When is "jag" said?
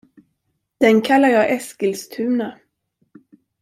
1.29-1.51